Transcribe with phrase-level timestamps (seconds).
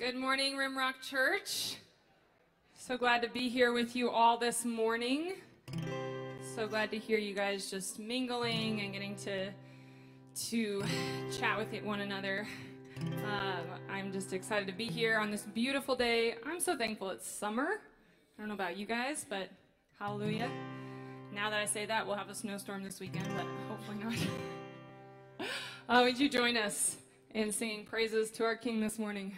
[0.00, 1.76] Good morning, Rimrock Church.
[2.74, 5.34] So glad to be here with you all this morning.
[6.56, 9.50] So glad to hear you guys just mingling and getting to
[10.48, 10.82] to
[11.38, 12.48] chat with one another.
[13.26, 16.36] Uh, I'm just excited to be here on this beautiful day.
[16.46, 17.68] I'm so thankful it's summer.
[17.68, 19.50] I don't know about you guys, but
[19.98, 20.50] hallelujah.
[21.34, 25.46] Now that I say that, we'll have a snowstorm this weekend, but hopefully not.
[25.90, 26.96] uh, would you join us
[27.34, 29.36] in singing praises to our King this morning?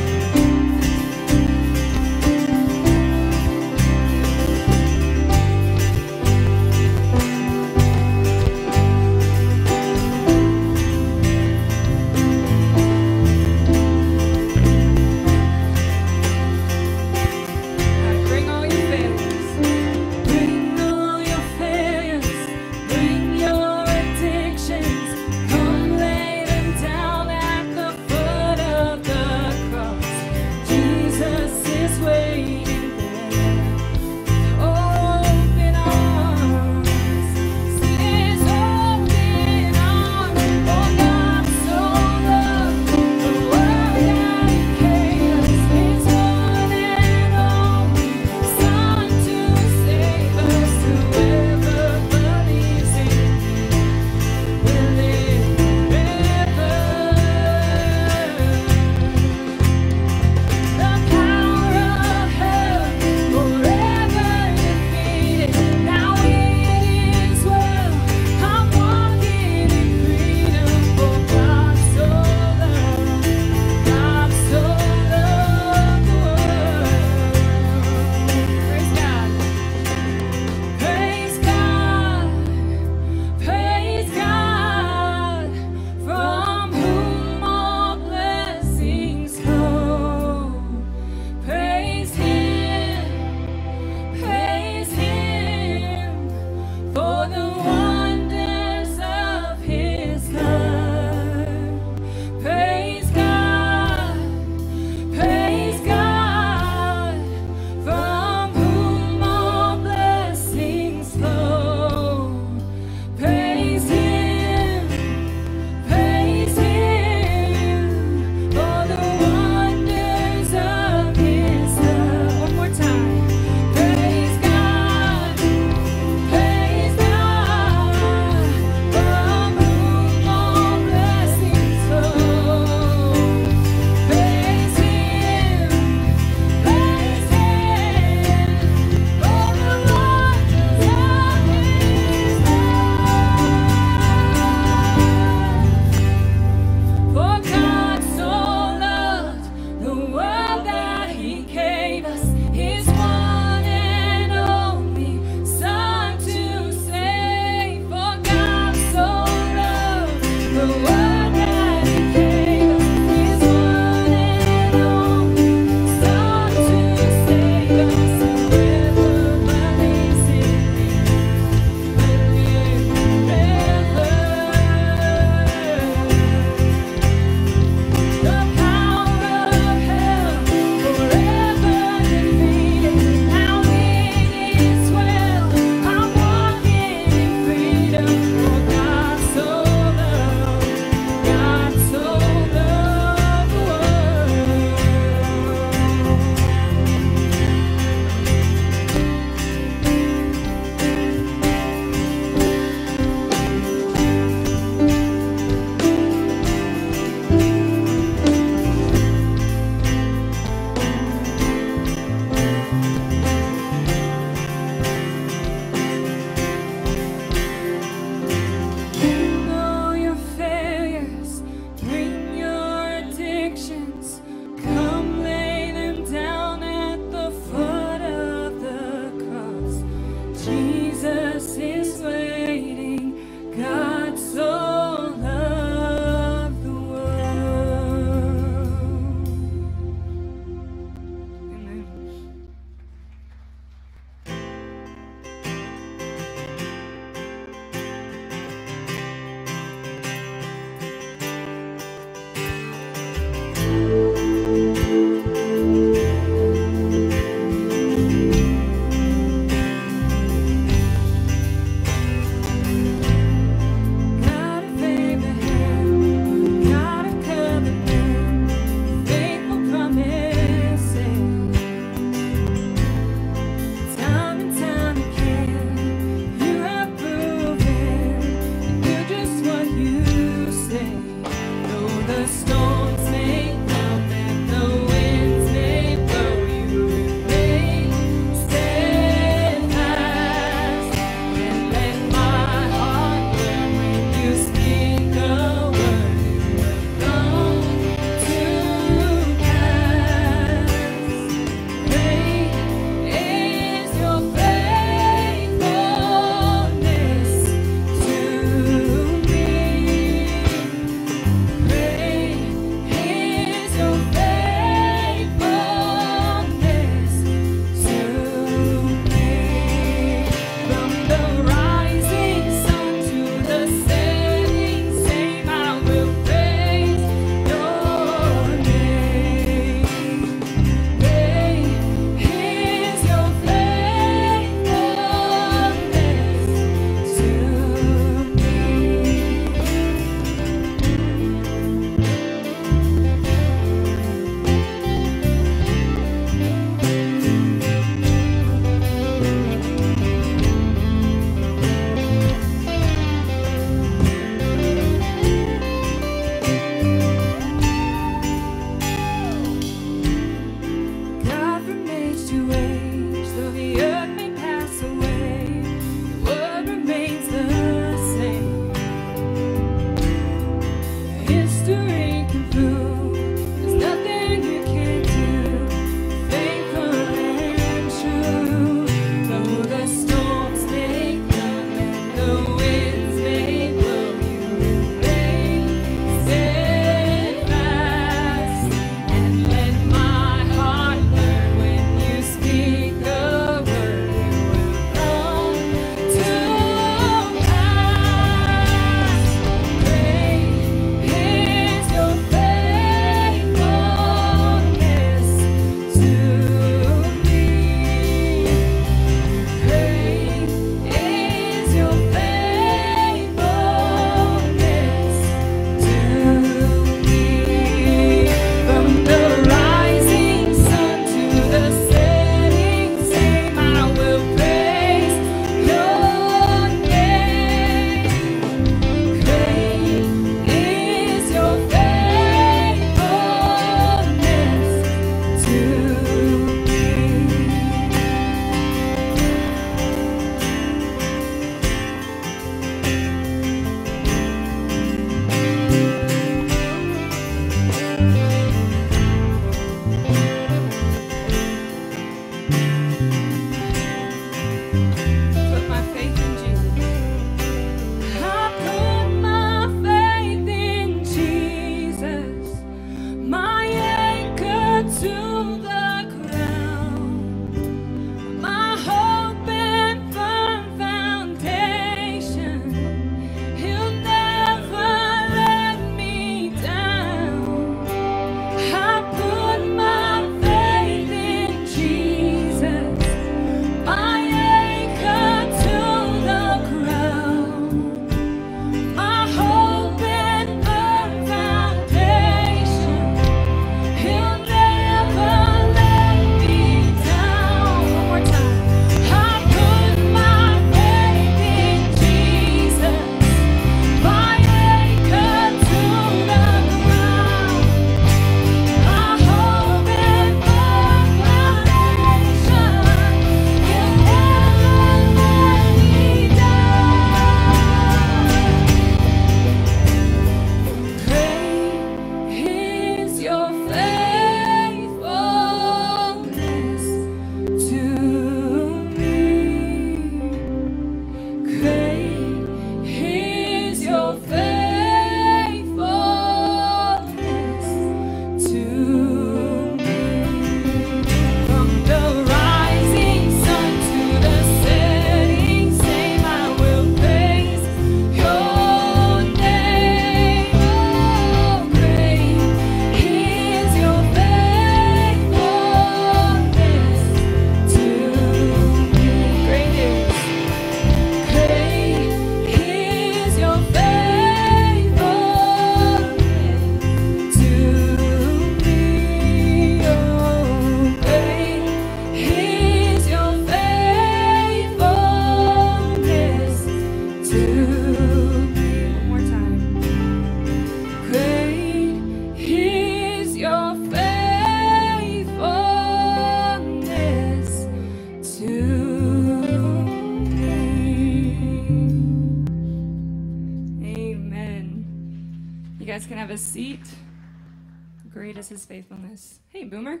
[598.48, 599.40] Is his faithfulness.
[599.50, 600.00] Hey, Boomer.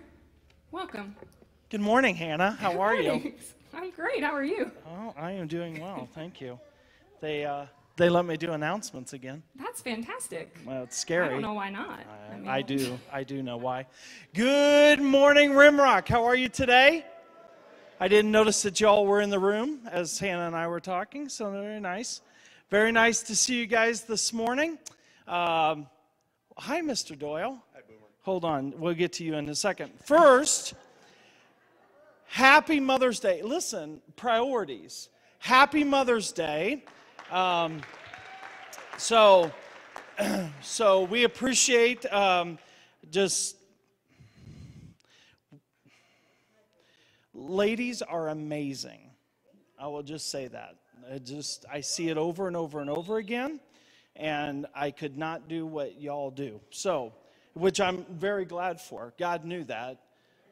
[0.70, 1.14] Welcome.
[1.68, 2.52] Good morning, Hannah.
[2.52, 3.34] How are you?
[3.74, 4.24] I'm great.
[4.24, 4.70] How are you?
[4.86, 6.08] Oh, I am doing well.
[6.14, 6.58] Thank you.
[7.20, 9.42] They uh, they let me do announcements again.
[9.54, 10.56] That's fantastic.
[10.64, 11.26] Well, it's scary.
[11.26, 12.00] I don't know why not.
[12.32, 12.98] I, mean, I do.
[13.12, 13.84] I do know why.
[14.32, 16.08] Good morning, Rimrock.
[16.08, 17.04] How are you today?
[18.00, 21.28] I didn't notice that y'all were in the room as Hannah and I were talking,
[21.28, 22.22] so very nice.
[22.70, 24.78] Very nice to see you guys this morning.
[25.26, 25.86] Um,
[26.56, 27.18] hi, Mr.
[27.18, 27.62] Doyle.
[28.28, 28.74] Hold on.
[28.76, 29.90] We'll get to you in a second.
[30.04, 30.74] First,
[32.26, 33.40] Happy Mother's Day.
[33.40, 35.08] Listen, priorities.
[35.38, 36.84] Happy Mother's Day.
[37.30, 37.80] Um,
[38.98, 39.50] so,
[40.60, 42.58] so we appreciate um,
[43.10, 43.56] just
[47.32, 49.08] ladies are amazing.
[49.78, 50.76] I will just say that.
[51.10, 53.58] I just I see it over and over and over again,
[54.14, 56.60] and I could not do what y'all do.
[56.68, 57.14] So,
[57.58, 59.12] which I'm very glad for.
[59.18, 59.98] God knew that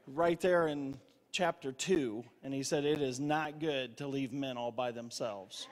[0.07, 0.99] right there in
[1.33, 5.69] chapter 2, and he said, It is not good to leave men all by themselves.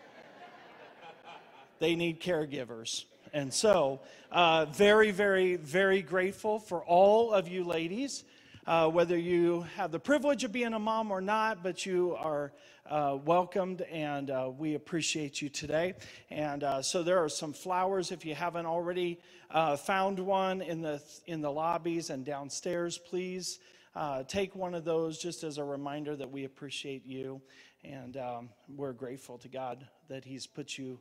[1.79, 3.05] they need caregivers.
[3.33, 4.01] And so,
[4.31, 8.25] uh, very, very, very grateful for all of you ladies,
[8.67, 12.53] uh, whether you have the privilege of being a mom or not, but you are
[12.87, 15.95] uh, welcomed, and uh, we appreciate you today.
[16.31, 20.81] And uh, so, there are some flowers if you haven't already uh, found one in
[20.83, 22.99] the in the lobbies and downstairs.
[22.99, 23.59] Please
[23.97, 27.41] uh, take one of those just as a reminder that we appreciate you.
[27.85, 31.01] And um, we're grateful to God that He's put you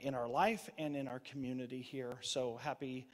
[0.00, 2.16] in our life and in our community here.
[2.20, 3.08] So happy.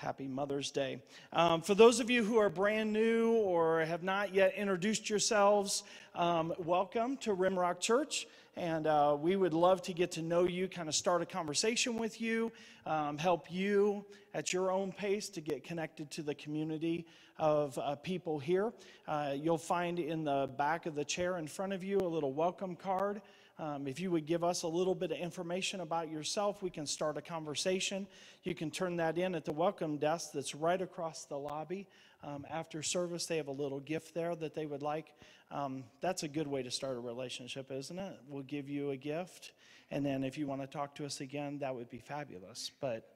[0.00, 1.02] Happy Mother's Day.
[1.30, 5.84] Um, for those of you who are brand new or have not yet introduced yourselves,
[6.14, 8.26] um, welcome to Rimrock Church.
[8.56, 11.98] And uh, we would love to get to know you, kind of start a conversation
[11.98, 12.50] with you,
[12.86, 17.04] um, help you at your own pace to get connected to the community
[17.36, 18.72] of uh, people here.
[19.06, 22.32] Uh, you'll find in the back of the chair in front of you a little
[22.32, 23.20] welcome card.
[23.60, 26.86] Um, if you would give us a little bit of information about yourself, we can
[26.86, 28.06] start a conversation.
[28.42, 31.86] You can turn that in at the welcome desk that's right across the lobby.
[32.24, 35.12] Um, after service, they have a little gift there that they would like.
[35.50, 38.18] Um, that's a good way to start a relationship, isn't it?
[38.30, 39.52] We'll give you a gift,
[39.90, 42.70] and then if you want to talk to us again, that would be fabulous.
[42.80, 43.10] But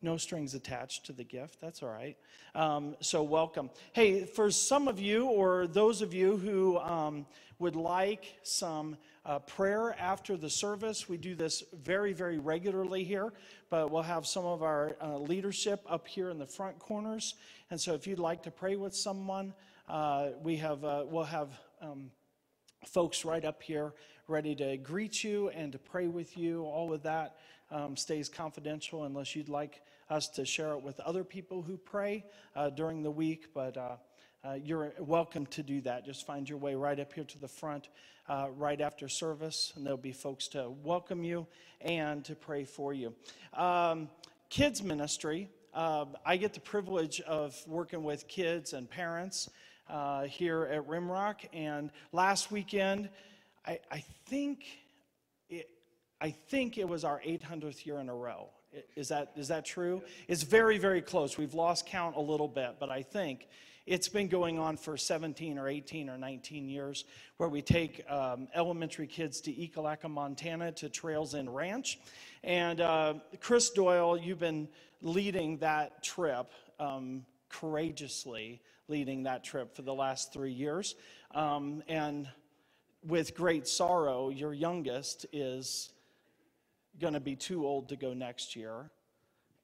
[0.00, 1.60] no strings attached to the gift.
[1.60, 2.16] That's all right.
[2.54, 3.68] Um, so, welcome.
[3.92, 7.26] Hey, for some of you or those of you who um,
[7.58, 13.32] would like some uh, prayer after the service, we do this very, very regularly here,
[13.68, 17.34] but we'll have some of our uh, leadership up here in the front corners.
[17.70, 19.52] And so, if you'd like to pray with someone,
[19.88, 21.50] uh, we have, uh, we'll have
[21.82, 22.10] um,
[22.86, 23.92] folks right up here
[24.26, 26.62] ready to greet you and to pray with you.
[26.62, 27.36] All of that
[27.70, 32.24] um, stays confidential unless you'd like us to share it with other people who pray
[32.56, 33.48] uh, during the week.
[33.52, 33.76] But
[34.44, 36.04] uh, you're welcome to do that.
[36.04, 37.88] Just find your way right up here to the front
[38.28, 41.46] uh, right after service, and there'll be folks to welcome you
[41.80, 43.14] and to pray for you.
[43.54, 44.08] Um,
[44.48, 45.48] kids ministry.
[45.74, 49.50] Uh, I get the privilege of working with kids and parents
[49.88, 53.10] uh, here at Rimrock, and last weekend,
[53.66, 54.64] I, I think
[56.22, 58.50] I think it was our 800th year in a row.
[58.94, 60.02] Is that, is that true?
[60.28, 61.38] It's very, very close.
[61.38, 63.48] We've lost count a little bit, but I think
[63.86, 67.04] it's been going on for 17 or 18 or 19 years
[67.38, 71.98] where we take um, elementary kids to Ekalaka, Montana to Trails End Ranch.
[72.44, 74.68] And uh, Chris Doyle, you've been
[75.02, 80.96] leading that trip, um, courageously leading that trip for the last three years.
[81.34, 82.28] Um, and
[83.06, 85.90] with great sorrow, your youngest is
[87.00, 88.90] going to be too old to go next year.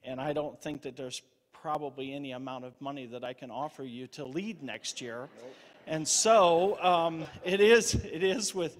[0.02, 1.20] And I don't think that there's
[1.66, 5.28] probably any amount of money that I can offer you to lead next year.
[5.88, 7.96] And so um, it is.
[7.96, 8.76] It is with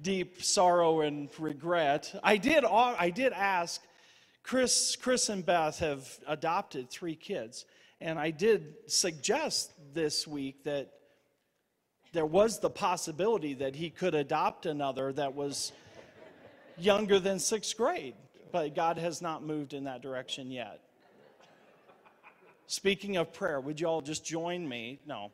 [0.00, 2.18] deep sorrow and regret.
[2.24, 2.64] I did.
[2.64, 3.82] I did ask.
[4.42, 7.66] Chris, Chris and Beth have adopted three kids,
[8.00, 10.88] and I did suggest this week that
[12.14, 15.72] there was the possibility that he could adopt another that was
[16.78, 18.14] younger than sixth grade,
[18.50, 20.80] but God has not moved in that direction yet.
[22.70, 25.00] Speaking of prayer, would you all just join me?
[25.04, 25.32] No.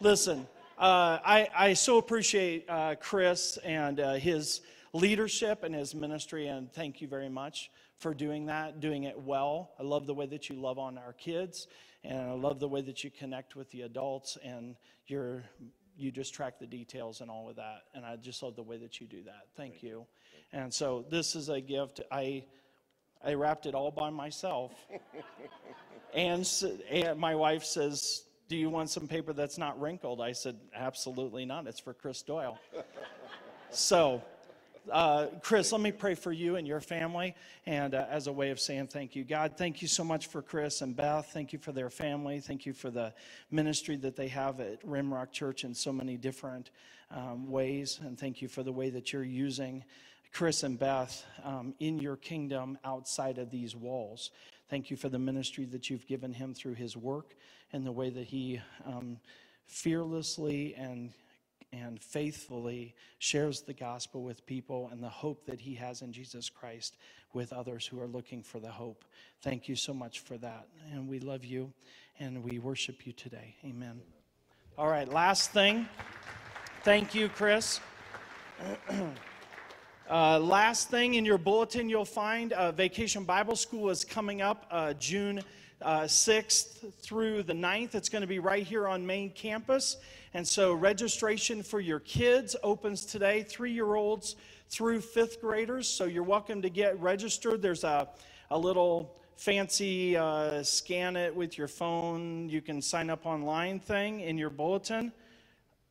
[0.00, 4.62] Listen, uh, I, I so appreciate uh, Chris and uh, his
[4.94, 9.72] leadership and his ministry, and thank you very much for doing that, doing it well.
[9.78, 11.66] I love the way that you love on our kids,
[12.04, 14.74] and I love the way that you connect with the adults, and
[15.08, 15.44] you're,
[15.98, 17.82] you just track the details and all of that.
[17.94, 19.42] And I just love the way that you do that.
[19.58, 20.06] Thank you.
[20.54, 22.00] And so this is a gift.
[22.10, 22.44] I,
[23.22, 24.72] I wrapped it all by myself.
[26.14, 26.48] and,
[26.90, 30.20] and my wife says, Do you want some paper that's not wrinkled?
[30.20, 31.66] I said, Absolutely not.
[31.66, 32.58] It's for Chris Doyle.
[33.70, 34.22] so,
[34.90, 37.34] uh, Chris, let me pray for you and your family,
[37.66, 39.22] and uh, as a way of saying thank you.
[39.22, 41.30] God, thank you so much for Chris and Beth.
[41.32, 42.40] Thank you for their family.
[42.40, 43.12] Thank you for the
[43.50, 46.70] ministry that they have at Rimrock Church in so many different
[47.12, 49.84] um, ways, and thank you for the way that you're using
[50.32, 54.30] Chris and Beth um, in your kingdom outside of these walls.
[54.72, 57.36] Thank you for the ministry that you've given him through his work
[57.74, 59.18] and the way that he um,
[59.66, 61.12] fearlessly and
[61.74, 66.48] and faithfully shares the gospel with people and the hope that he has in Jesus
[66.48, 66.96] Christ
[67.34, 69.04] with others who are looking for the hope.
[69.42, 70.68] Thank you so much for that.
[70.90, 71.70] And we love you
[72.18, 73.54] and we worship you today.
[73.66, 74.00] Amen.
[74.78, 75.86] All right, last thing.
[76.82, 77.78] Thank you, Chris.
[80.10, 84.66] Uh, last thing in your bulletin, you'll find uh, Vacation Bible School is coming up
[84.70, 85.42] uh, June
[85.82, 87.94] 6th uh, through the 9th.
[87.94, 89.96] It's going to be right here on main campus.
[90.34, 94.36] And so registration for your kids opens today, three year olds
[94.68, 95.88] through fifth graders.
[95.88, 97.62] So you're welcome to get registered.
[97.62, 98.08] There's a,
[98.50, 104.20] a little fancy uh, scan it with your phone, you can sign up online thing
[104.20, 105.12] in your bulletin.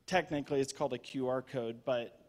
[0.05, 2.20] Technically, it's called a QR code, but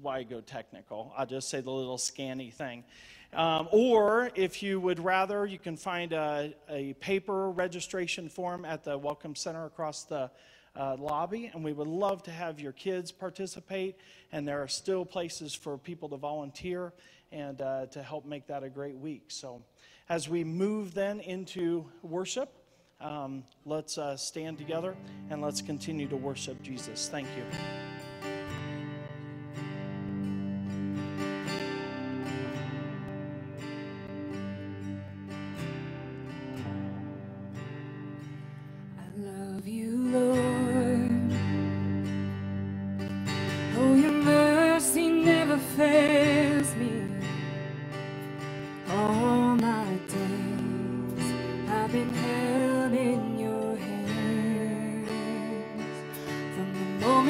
[0.00, 1.12] why go technical?
[1.16, 2.84] I'll just say the little scanny thing.
[3.32, 8.82] Um, or if you would rather, you can find a, a paper registration form at
[8.82, 10.30] the Welcome Center across the
[10.76, 13.96] uh, lobby, and we would love to have your kids participate.
[14.32, 16.92] And there are still places for people to volunteer
[17.30, 19.24] and uh, to help make that a great week.
[19.28, 19.62] So,
[20.08, 22.52] as we move then into worship,
[23.00, 24.96] um, let's uh, stand together
[25.30, 27.08] and let's continue to worship Jesus.
[27.08, 27.44] Thank you.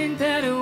[0.00, 0.59] something that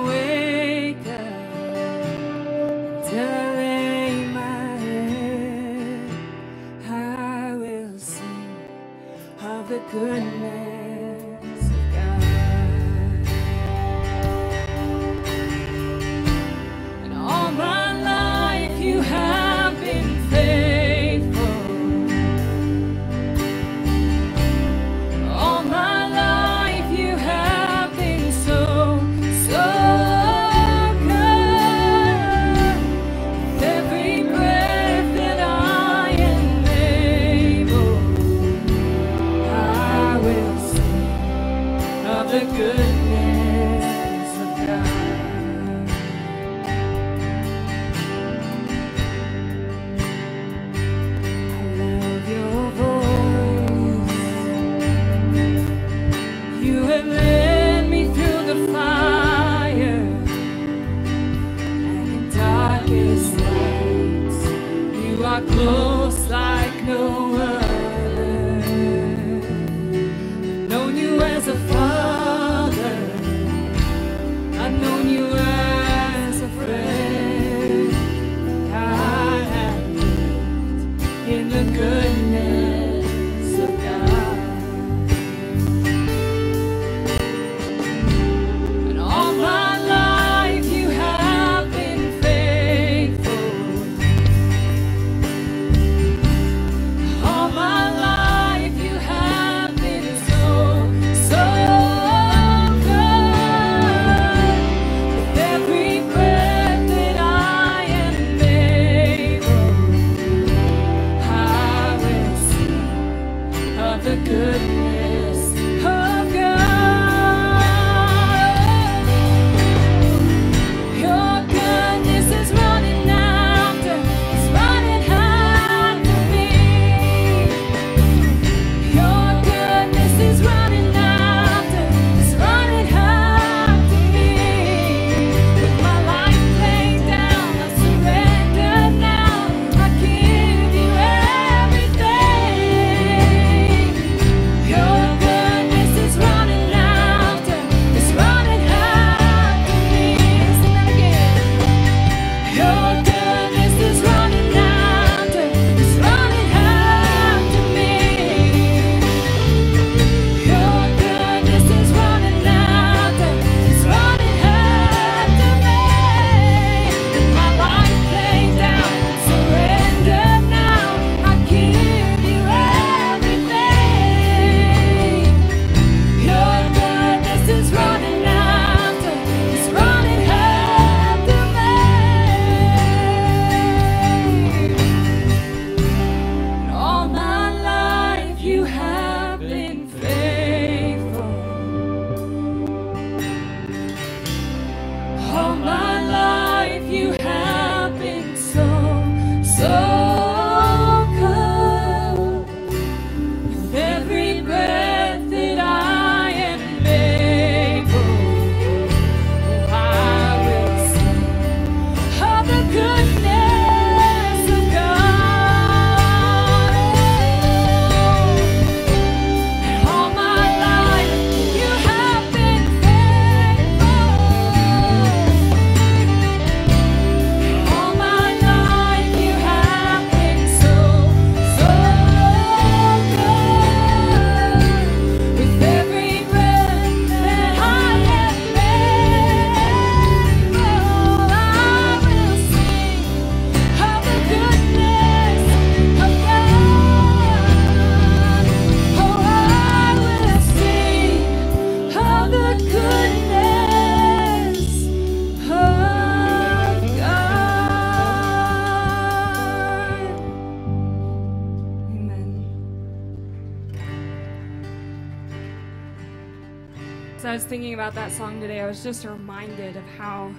[267.29, 270.33] I was thinking about that song today, I was just reminded of how,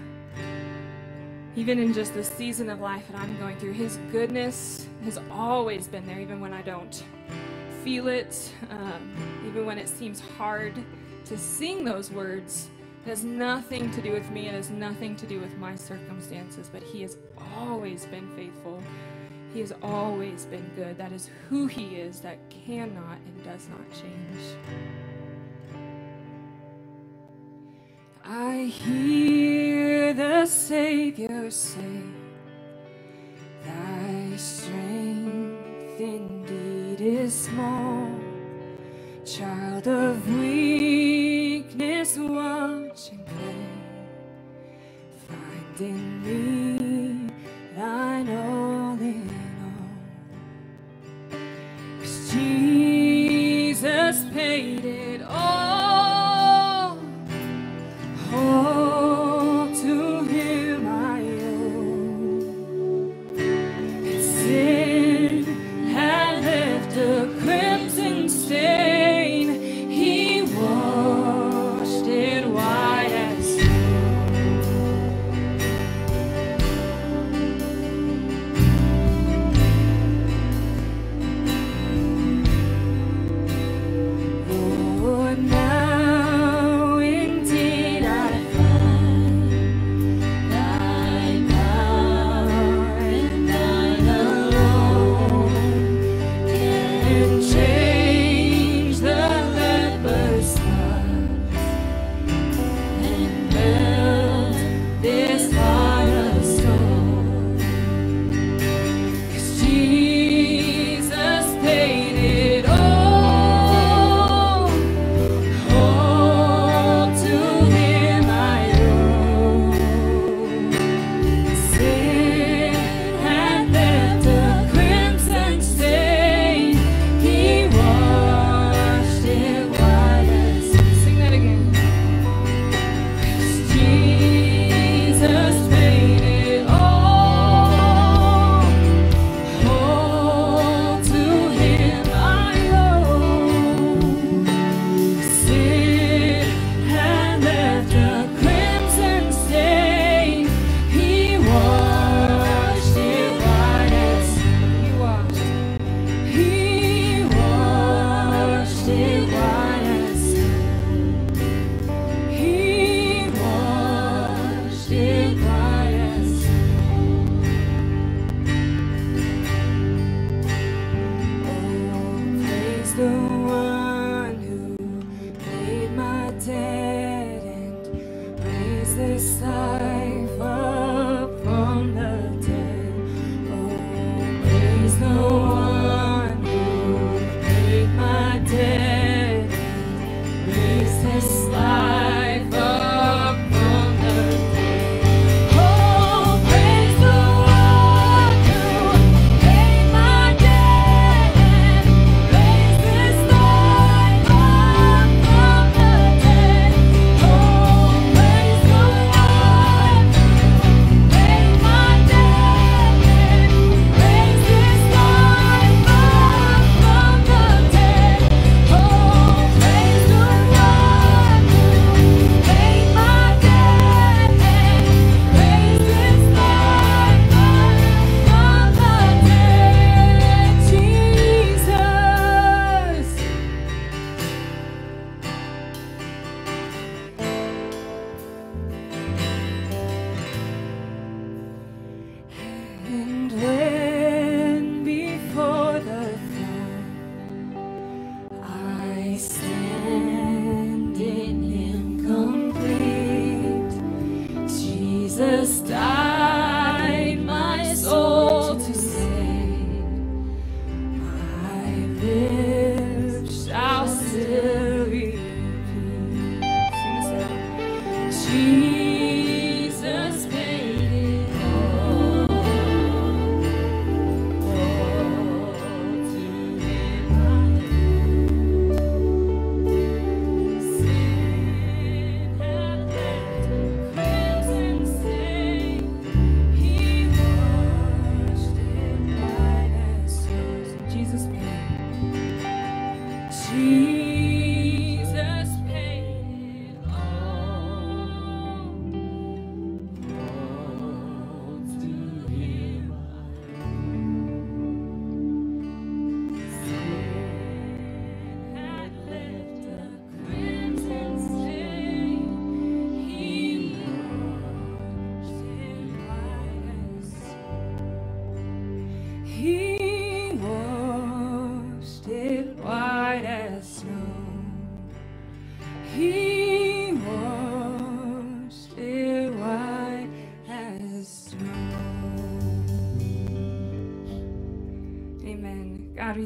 [1.55, 5.87] even in just the season of life that I'm going through, His goodness has always
[5.87, 7.05] been there, even when I don't
[7.85, 9.14] feel it, um,
[9.46, 10.74] even when it seems hard
[11.26, 12.70] to sing those words.
[13.07, 16.68] It has nothing to do with me, it has nothing to do with my circumstances,
[16.72, 17.18] but He has
[17.57, 18.83] always been faithful.
[19.55, 20.98] He has always been good.
[20.98, 24.57] That is who He is, that cannot and does not change.
[28.24, 32.02] I hear the Savior say,
[33.64, 38.11] Thy strength indeed is small.
[39.26, 43.66] Child of weakness, watch and pray.
[45.28, 47.30] Find in me
[47.76, 49.30] thine all in
[49.64, 50.20] all.
[52.00, 54.99] 'Cause Jesus paid it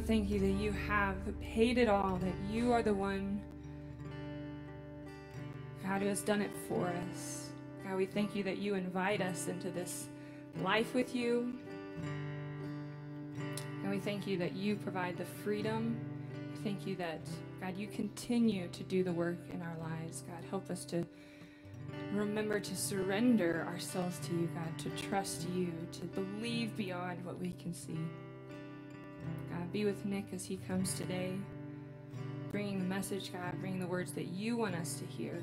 [0.06, 3.40] thank you that you have paid it all, that you are the one,
[5.82, 7.48] God, who has done it for us.
[7.84, 10.08] God, we thank you that you invite us into this
[10.62, 11.54] life with you.
[13.82, 15.98] And we thank you that you provide the freedom.
[16.52, 17.20] We thank you that,
[17.60, 20.22] God, you continue to do the work in our lives.
[20.22, 21.06] God, help us to
[22.12, 27.54] remember to surrender ourselves to you, God, to trust you, to believe beyond what we
[27.62, 27.98] can see.
[29.50, 31.34] God, be with Nick as he comes today,
[32.50, 35.42] bringing the message, God, bringing the words that you want us to hear.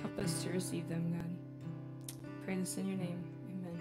[0.00, 2.18] Help us to receive them, God.
[2.44, 3.22] Pray this in your name.
[3.50, 3.78] Amen.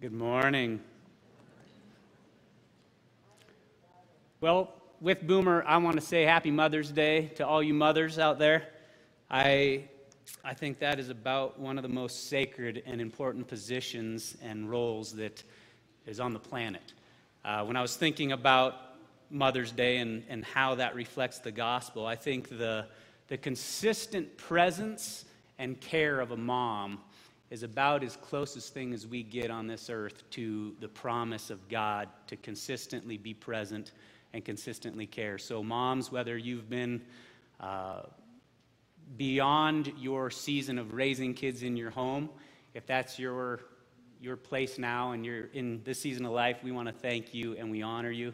[0.00, 0.80] Good morning.
[4.40, 8.38] Well, with Boomer, I want to say Happy Mother's Day to all you mothers out
[8.38, 8.73] there.
[9.34, 9.88] I,
[10.44, 15.12] I think that is about one of the most sacred and important positions and roles
[15.14, 15.42] that
[16.06, 16.92] is on the planet.
[17.44, 18.76] Uh, when I was thinking about
[19.30, 22.86] Mother's Day and, and how that reflects the gospel, I think the,
[23.26, 25.24] the consistent presence
[25.58, 27.00] and care of a mom
[27.50, 31.68] is about as closest thing as we get on this earth to the promise of
[31.68, 33.90] God to consistently be present
[34.32, 35.38] and consistently care.
[35.38, 37.02] So, moms, whether you've been
[37.58, 38.02] uh,
[39.16, 42.28] beyond your season of raising kids in your home,
[42.74, 43.60] if that's your
[44.20, 47.54] your place now and you're in this season of life, we want to thank you
[47.58, 48.32] and we honor you.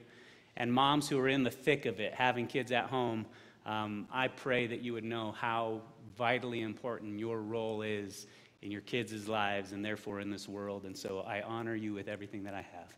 [0.57, 3.27] And moms who are in the thick of it, having kids at home,
[3.67, 5.83] um, I pray that you would know how
[6.17, 8.27] vitally important your role is
[8.63, 10.85] in your kids' lives and therefore in this world.
[10.85, 12.97] And so I honor you with everything that I have.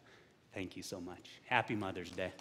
[0.55, 1.31] Thank you so much.
[1.47, 2.33] Happy Mother's Day.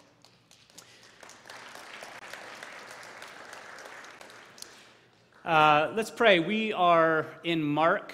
[5.43, 6.39] Uh, let's pray.
[6.39, 8.13] We are in Mark.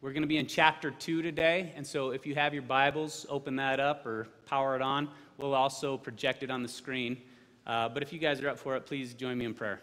[0.00, 1.72] We're going to be in chapter 2 today.
[1.74, 5.08] And so if you have your Bibles, open that up or power it on.
[5.38, 7.20] We'll also project it on the screen.
[7.66, 9.80] Uh, but if you guys are up for it, please join me in prayer.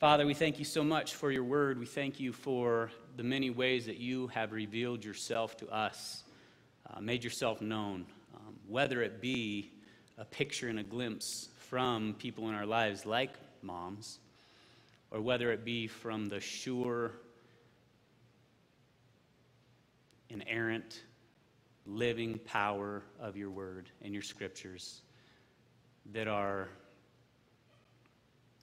[0.00, 1.78] Father, we thank you so much for your word.
[1.78, 6.24] We thank you for the many ways that you have revealed yourself to us,
[6.92, 9.70] uh, made yourself known, um, whether it be
[10.18, 13.30] a picture and a glimpse from people in our lives like
[13.62, 14.18] moms
[15.10, 17.12] or whether it be from the sure,
[20.28, 21.02] inerrant,
[21.86, 25.02] living power of your word and your scriptures
[26.12, 26.68] that are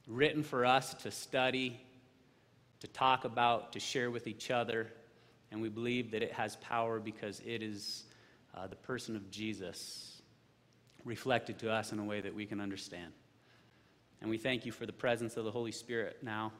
[0.08, 1.80] written for us to study,
[2.82, 4.88] to talk about, to share with each other.
[5.52, 8.06] And we believe that it has power because it is
[8.56, 10.22] uh, the person of Jesus
[11.06, 13.12] reflected to us in a way that we can understand.
[14.24, 16.54] And we thank you for the presence of the Holy Spirit now.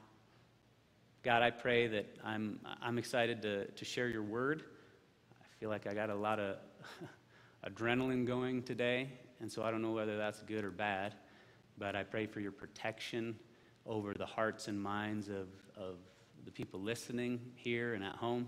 [1.22, 4.64] God, I pray that I'm, I'm excited to, to share your word.
[5.32, 6.58] I feel like I got a lot of
[7.66, 9.08] adrenaline going today,
[9.40, 11.14] and so I don't know whether that's good or bad,
[11.78, 13.34] but I pray for your protection
[13.86, 15.96] over the hearts and minds of, of
[16.44, 18.46] the people listening here and at home,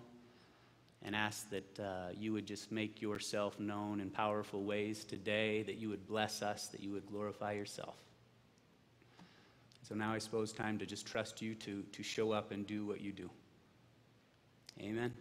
[1.01, 5.77] and ask that uh, you would just make yourself known in powerful ways today, that
[5.77, 8.06] you would bless us, that you would glorify yourself.
[9.89, 12.85] So now I suppose time to just trust you to, to show up and do
[12.85, 13.31] what you do.
[14.81, 15.15] Amen.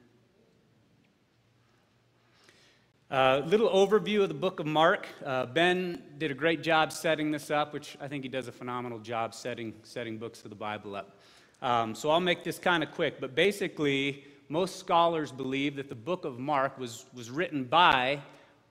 [3.12, 5.06] A uh, little overview of the book of Mark.
[5.24, 8.52] Uh, ben did a great job setting this up, which I think he does a
[8.52, 11.20] phenomenal job setting, setting books of the Bible up.
[11.62, 15.96] Um, so I'll make this kind of quick, but basically, most scholars believe that the
[15.96, 18.20] book of Mark was, was written by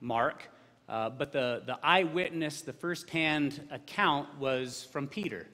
[0.01, 0.49] Mark,
[0.89, 5.47] uh, but the, the eyewitness, the firsthand account was from Peter.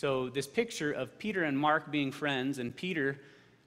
[0.00, 3.20] So, this picture of Peter and Mark being friends, and Peter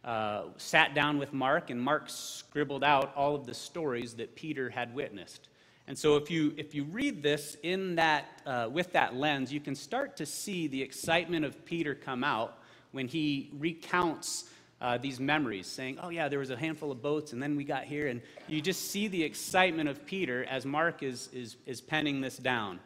[0.03, 4.67] uh, sat down with Mark, and Mark scribbled out all of the stories that Peter
[4.67, 5.49] had witnessed.
[5.87, 9.59] And so, if you, if you read this in that, uh, with that lens, you
[9.59, 12.57] can start to see the excitement of Peter come out
[12.93, 14.49] when he recounts
[14.81, 17.63] uh, these memories, saying, Oh, yeah, there was a handful of boats, and then we
[17.63, 18.07] got here.
[18.07, 22.37] And you just see the excitement of Peter as Mark is, is, is penning this
[22.37, 22.79] down.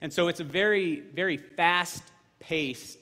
[0.00, 2.02] And so, it's a very, very fast
[2.42, 2.98] paced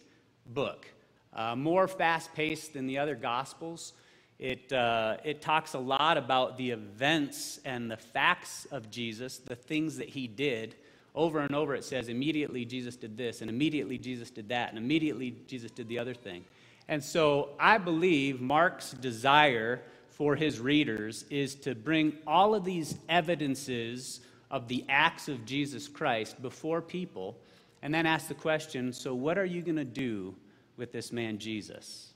[0.46, 0.86] book,
[1.32, 3.94] uh, more fast paced than the other Gospels.
[4.38, 9.56] It, uh, it talks a lot about the events and the facts of Jesus, the
[9.56, 10.76] things that he did.
[11.14, 14.78] Over and over, it says, immediately Jesus did this, and immediately Jesus did that, and
[14.78, 16.44] immediately Jesus did the other thing.
[16.86, 22.96] And so I believe Mark's desire for his readers is to bring all of these
[23.08, 24.20] evidences
[24.50, 27.36] of the acts of Jesus Christ before people
[27.82, 30.34] and then ask the question so, what are you going to do
[30.76, 32.14] with this man Jesus?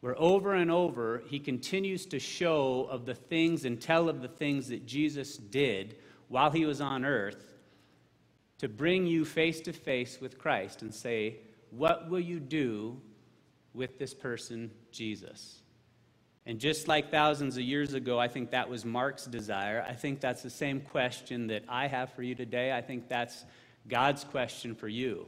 [0.00, 4.28] where over and over he continues to show of the things and tell of the
[4.28, 5.96] things that Jesus did
[6.28, 7.54] while he was on earth
[8.58, 11.36] to bring you face to face with Christ and say,
[11.70, 13.00] What will you do
[13.74, 15.62] with this person, Jesus?
[16.46, 19.84] And just like thousands of years ago, I think that was Mark's desire.
[19.86, 22.72] I think that's the same question that I have for you today.
[22.72, 23.44] I think that's
[23.88, 25.26] God's question for you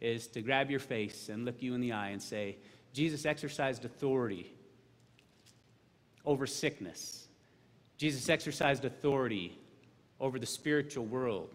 [0.00, 2.58] is to grab your face and look you in the eye and say,
[2.92, 4.54] Jesus exercised authority
[6.24, 7.28] over sickness.
[7.96, 9.58] Jesus exercised authority
[10.20, 11.54] over the spiritual world.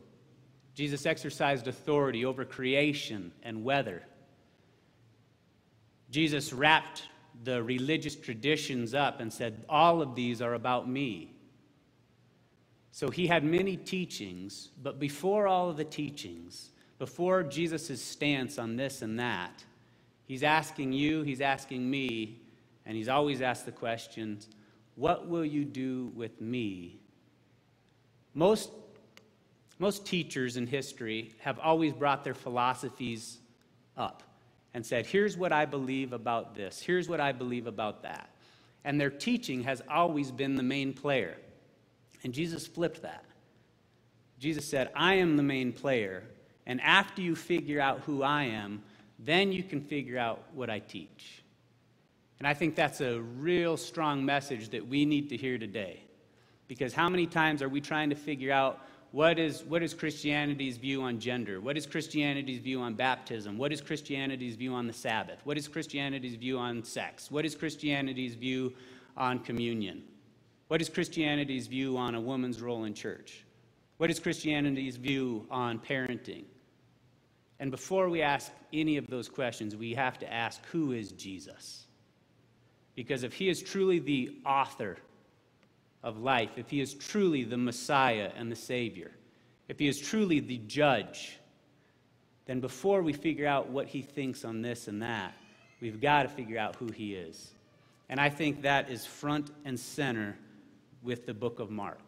[0.76, 4.04] Jesus exercised authority over creation and weather.
[6.10, 7.04] Jesus wrapped
[7.44, 11.34] the religious traditions up and said, All of these are about me.
[13.00, 18.76] So he had many teachings, but before all of the teachings, before Jesus' stance on
[18.76, 19.64] this and that,
[20.26, 22.42] he's asking you, he's asking me,
[22.86, 24.50] and he's always asked the questions
[24.96, 27.00] what will you do with me?
[28.34, 28.70] Most,
[29.78, 33.38] most teachers in history have always brought their philosophies
[33.96, 34.24] up
[34.74, 38.30] and said, Here's what I believe about this, here's what I believe about that.
[38.84, 41.38] And their teaching has always been the main player.
[42.24, 43.26] And Jesus flipped that.
[44.40, 46.24] Jesus said, I am the main player,
[46.66, 48.82] and after you figure out who I am,
[49.20, 51.44] then you can figure out what I teach.
[52.40, 56.02] And I think that's a real strong message that we need to hear today.
[56.70, 58.80] Because how many times are we trying to figure out
[59.12, 61.60] what is, what is Christianity's view on gender?
[61.60, 63.58] What is Christianity's view on baptism?
[63.58, 65.40] What is Christianity's view on the Sabbath?
[65.44, 67.32] What is Christianity's view on sex?
[67.32, 68.74] What is Christianity's view
[69.18, 70.04] on communion?
[70.70, 73.44] What is Christianity's view on a woman's role in church?
[73.98, 76.44] What is Christianity's view on parenting?
[77.60, 81.88] And before we ask any of those questions, we have to ask who is Jesus?
[82.96, 84.98] Because if he is truly the author
[86.04, 89.10] of life, if he is truly the Messiah and the Savior,
[89.70, 91.40] if he is truly the judge,
[92.46, 95.34] then before we figure out what he thinks on this and that,
[95.82, 97.56] we've got to figure out who he is.
[98.08, 100.38] And I think that is front and center
[101.04, 102.02] with the book of Mark.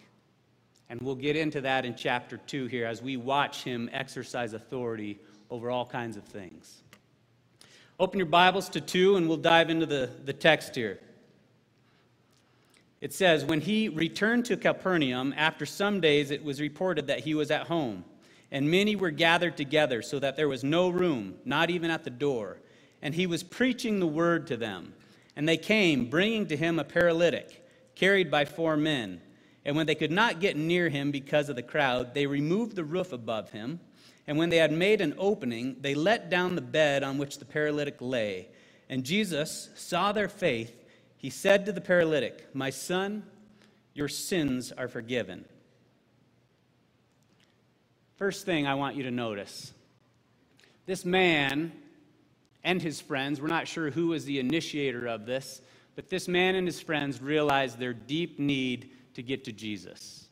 [0.89, 5.19] And we'll get into that in chapter 2 here as we watch him exercise authority
[5.49, 6.83] over all kinds of things.
[7.99, 10.99] Open your Bibles to 2, and we'll dive into the, the text here.
[12.99, 17.35] It says, When he returned to Capernaum, after some days it was reported that he
[17.35, 18.03] was at home.
[18.51, 22.09] And many were gathered together, so that there was no room, not even at the
[22.09, 22.57] door.
[23.01, 24.93] And he was preaching the word to them.
[25.35, 27.60] And they came, bringing to him a paralytic,
[27.95, 29.21] carried by four men.
[29.63, 32.83] And when they could not get near him because of the crowd, they removed the
[32.83, 33.79] roof above him.
[34.27, 37.45] And when they had made an opening, they let down the bed on which the
[37.45, 38.47] paralytic lay.
[38.89, 40.81] And Jesus saw their faith
[41.21, 43.21] he said to the paralytic, My son,
[43.93, 45.45] your sins are forgiven.
[48.15, 49.71] First thing I want you to notice
[50.87, 51.71] this man
[52.63, 55.61] and his friends, we're not sure who was the initiator of this,
[55.95, 60.29] but this man and his friends realized their deep need to get to Jesus.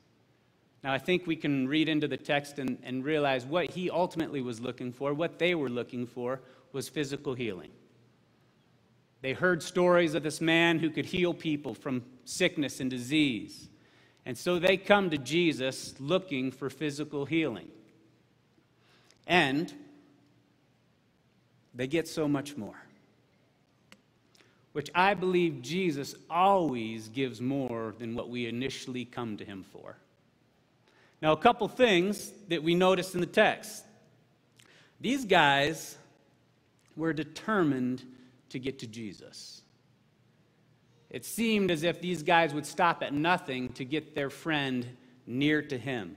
[0.83, 4.41] Now, I think we can read into the text and, and realize what he ultimately
[4.41, 6.41] was looking for, what they were looking for,
[6.71, 7.71] was physical healing.
[9.21, 13.69] They heard stories of this man who could heal people from sickness and disease.
[14.25, 17.67] And so they come to Jesus looking for physical healing.
[19.27, 19.73] And
[21.73, 22.81] they get so much more,
[24.79, 29.97] which I believe Jesus always gives more than what we initially come to him for.
[31.21, 33.83] Now, a couple things that we notice in the text.
[35.01, 35.97] These guys
[36.95, 38.05] were determined
[38.51, 39.63] to get to Jesus.
[41.09, 44.87] It seemed as if these guys would stop at nothing to get their friend
[45.27, 46.15] near to him.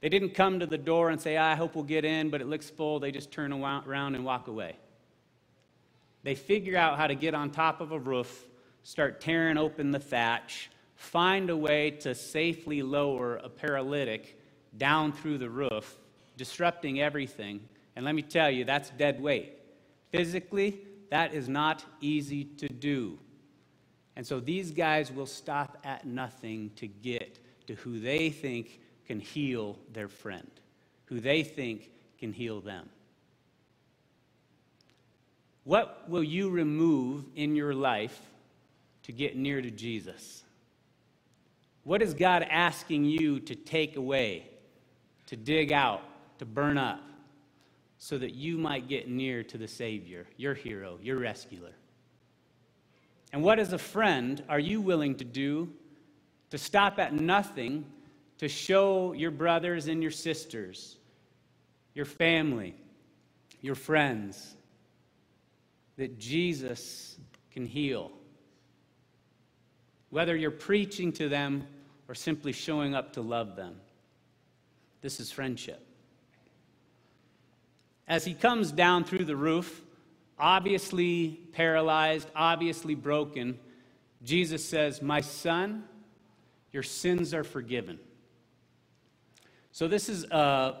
[0.00, 2.40] They didn't come to the door and say, ah, I hope we'll get in, but
[2.40, 2.98] it looks full.
[2.98, 4.74] They just turn around and walk away.
[6.22, 8.46] They figure out how to get on top of a roof,
[8.82, 14.38] start tearing open the thatch, find a way to safely lower a paralytic
[14.76, 15.98] down through the roof,
[16.36, 17.60] disrupting everything.
[17.96, 19.58] And let me tell you, that's dead weight.
[20.10, 23.18] Physically, that is not easy to do.
[24.16, 29.20] And so these guys will stop at nothing to get to who they think can
[29.20, 30.50] heal their friend,
[31.06, 32.88] who they think can heal them.
[35.70, 38.20] What will you remove in your life
[39.04, 40.42] to get near to Jesus?
[41.84, 44.48] What is God asking you to take away,
[45.26, 46.02] to dig out,
[46.38, 47.00] to burn up?
[47.98, 51.70] so that you might get near to the Savior, your hero, your rescuer.
[53.32, 55.68] And what, as a friend, are you willing to do
[56.48, 57.84] to stop at nothing
[58.38, 60.96] to show your brothers and your sisters,
[61.94, 62.74] your family,
[63.60, 64.56] your friends,
[66.00, 67.18] that Jesus
[67.50, 68.10] can heal?
[70.08, 71.66] Whether you're preaching to them
[72.08, 73.76] or simply showing up to love them.
[75.02, 75.86] This is friendship.
[78.08, 79.82] As he comes down through the roof,
[80.38, 83.58] obviously paralyzed, obviously broken,
[84.22, 85.84] Jesus says, My son,
[86.72, 87.98] your sins are forgiven.
[89.70, 90.76] So, this is uh,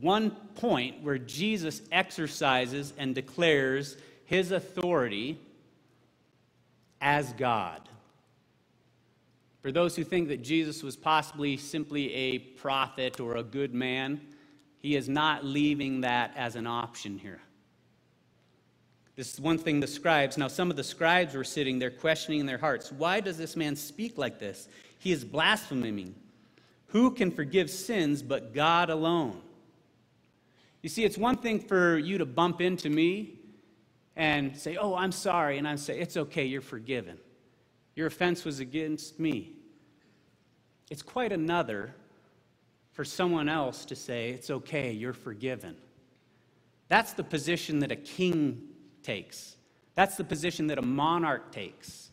[0.00, 5.38] one point where Jesus exercises and declares his authority
[7.00, 7.88] as God.
[9.60, 14.20] For those who think that Jesus was possibly simply a prophet or a good man,
[14.78, 17.40] he is not leaving that as an option here.
[19.16, 22.40] This is one thing the scribes, now some of the scribes were sitting there questioning
[22.40, 24.68] in their hearts, why does this man speak like this?
[24.98, 26.14] He is blaspheming.
[26.88, 29.40] Who can forgive sins but God alone?
[30.82, 33.38] You see, it's one thing for you to bump into me
[34.16, 35.58] and say, Oh, I'm sorry.
[35.58, 37.18] And I say, It's okay, you're forgiven.
[37.94, 39.52] Your offense was against me.
[40.90, 41.94] It's quite another
[42.92, 45.76] for someone else to say, It's okay, you're forgiven.
[46.88, 48.68] That's the position that a king
[49.02, 49.56] takes.
[49.94, 52.10] That's the position that a monarch takes.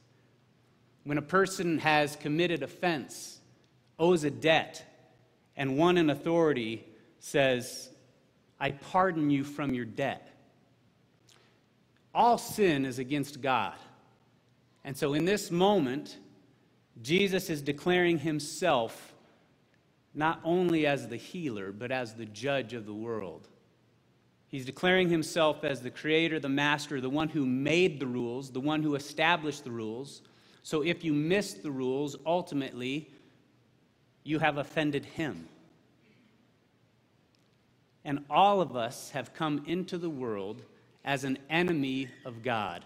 [1.03, 3.39] When a person has committed offense,
[3.97, 4.85] owes a debt,
[5.55, 6.85] and one in authority
[7.19, 7.89] says,
[8.59, 10.30] I pardon you from your debt.
[12.13, 13.75] All sin is against God.
[14.83, 16.17] And so in this moment,
[17.01, 19.13] Jesus is declaring himself
[20.13, 23.47] not only as the healer, but as the judge of the world.
[24.49, 28.59] He's declaring himself as the creator, the master, the one who made the rules, the
[28.59, 30.21] one who established the rules.
[30.63, 33.09] So if you miss the rules, ultimately,
[34.23, 35.47] you have offended him.
[38.03, 40.63] And all of us have come into the world
[41.03, 42.85] as an enemy of God.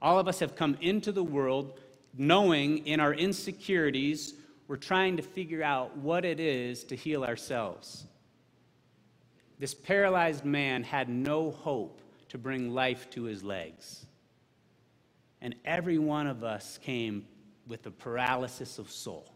[0.00, 1.80] All of us have come into the world
[2.16, 4.34] knowing in our insecurities,
[4.66, 8.06] we're trying to figure out what it is to heal ourselves.
[9.58, 14.06] This paralyzed man had no hope to bring life to his legs.
[15.40, 17.26] And every one of us came
[17.66, 19.32] with a paralysis of soul,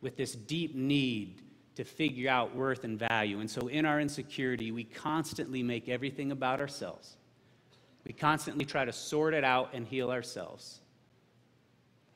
[0.00, 1.42] with this deep need
[1.76, 3.40] to figure out worth and value.
[3.40, 7.16] And so, in our insecurity, we constantly make everything about ourselves.
[8.04, 10.80] We constantly try to sort it out and heal ourselves.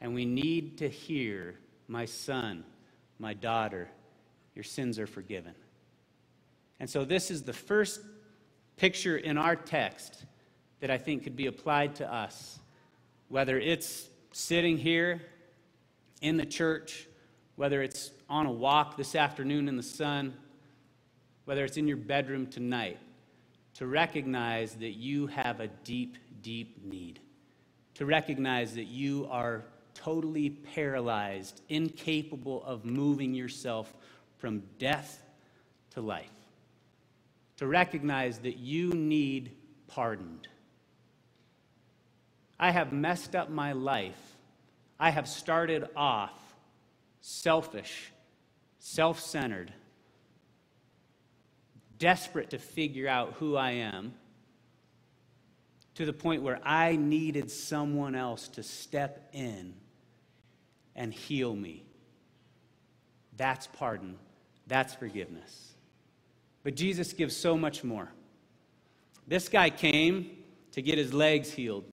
[0.01, 1.57] And we need to hear,
[1.89, 2.65] my son,
[3.19, 3.89] my daughter,
[4.55, 5.55] your sins are forgiven.
[6.81, 8.01] And so, this is the first
[8.77, 10.25] picture in our text
[10.81, 12.59] that I think could be applied to us,
[13.29, 15.23] whether it's sitting here
[16.21, 17.07] in the church,
[17.57, 20.35] whether it's on a walk this afternoon in the sun,
[21.45, 22.99] whether it's in your bedroom tonight,
[23.75, 27.21] to recognize that you have a deep, deep need,
[27.95, 29.65] to recognize that you are
[29.95, 33.95] totally paralyzed, incapable of moving yourself
[34.39, 35.23] from death
[35.91, 36.31] to life
[37.57, 39.53] to recognize that you need
[39.87, 40.49] pardoned.
[42.59, 44.37] I have messed up my life.
[44.99, 46.33] I have started off
[47.21, 48.13] selfish,
[48.79, 49.73] self centered,
[51.99, 54.15] desperate to figure out who I am,
[55.95, 59.75] to the point where I needed someone else to step in
[60.97, 61.85] and heal me.
[63.37, 64.17] That's pardon,
[64.67, 65.75] that's forgiveness.
[66.63, 68.11] But Jesus gives so much more.
[69.27, 70.39] This guy came
[70.73, 71.85] to get his legs healed,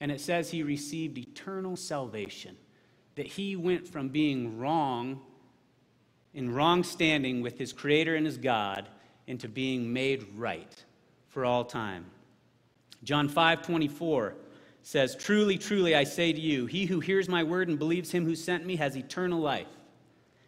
[0.00, 2.56] and it says he received eternal salvation,
[3.16, 5.20] that he went from being wrong,
[6.34, 8.88] in wrong standing with his Creator and his God,
[9.26, 10.84] into being made right
[11.28, 12.06] for all time.
[13.04, 14.34] John 5 24
[14.82, 18.24] says, Truly, truly, I say to you, he who hears my word and believes him
[18.24, 19.66] who sent me has eternal life,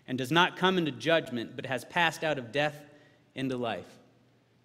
[0.06, 2.76] and does not come into judgment, but has passed out of death
[3.34, 3.98] into life.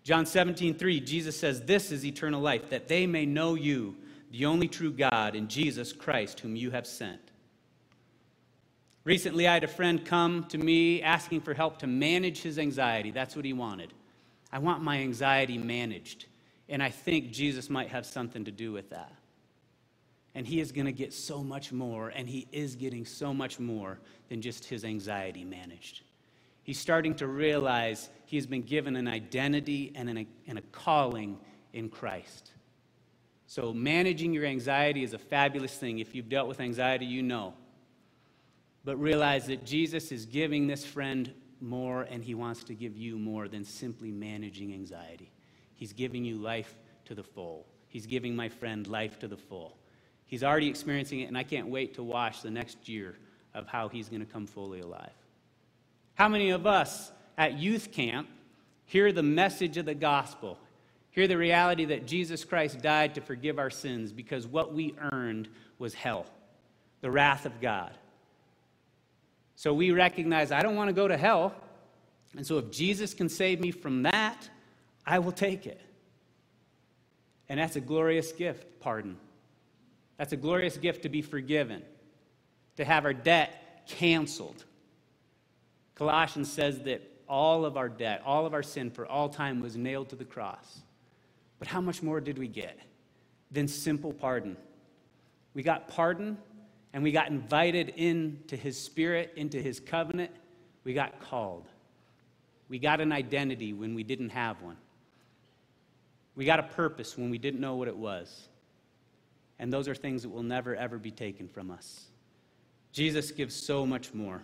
[0.04, 3.96] John 17, 3, Jesus says, This is eternal life, that they may know you,
[4.32, 7.22] the only true God, and Jesus Christ, whom you have sent.
[9.06, 13.12] Recently, I had a friend come to me asking for help to manage his anxiety.
[13.12, 13.94] That's what he wanted.
[14.54, 16.28] I want my anxiety managed.
[16.70, 19.12] And I think Jesus might have something to do with that.
[20.36, 23.60] And he is going to get so much more, and he is getting so much
[23.60, 24.00] more
[24.30, 26.02] than just his anxiety managed.
[26.62, 31.38] He's starting to realize he's been given an identity and, an, and a calling
[31.74, 32.52] in Christ.
[33.48, 36.00] So, managing your anxiety is a fabulous thing.
[36.00, 37.54] If you've dealt with anxiety, you know.
[38.86, 41.32] But realize that Jesus is giving this friend
[41.64, 45.32] more, and he wants to give you more than simply managing anxiety.
[45.74, 47.66] He's giving you life to the full.
[47.88, 49.78] He's giving my friend life to the full.
[50.26, 53.16] He's already experiencing it, and I can't wait to watch the next year
[53.54, 55.12] of how he's going to come fully alive.
[56.16, 58.28] How many of us at youth camp
[58.86, 60.58] hear the message of the gospel,
[61.12, 65.50] hear the reality that Jesus Christ died to forgive our sins because what we earned
[65.80, 66.26] was hell,
[67.02, 67.92] the wrath of God?
[69.56, 71.54] So we recognize I don't want to go to hell.
[72.36, 74.50] And so if Jesus can save me from that,
[75.06, 75.80] I will take it.
[77.50, 79.18] And that's a glorious gift, pardon.
[80.18, 81.84] That's a glorious gift to be forgiven,
[82.78, 84.64] to have our debt canceled.
[85.96, 89.76] Colossians says that all of our debt, all of our sin for all time was
[89.76, 90.80] nailed to the cross.
[91.60, 92.80] But how much more did we get
[93.52, 94.58] than simple pardon?
[95.54, 96.38] We got pardon
[96.94, 100.32] and we got invited into his spirit, into his covenant.
[100.84, 101.66] We got called.
[102.70, 104.78] We got an identity when we didn't have one.
[106.36, 108.48] We got a purpose when we didn't know what it was.
[109.60, 112.06] And those are things that will never, ever be taken from us.
[112.92, 114.44] Jesus gives so much more.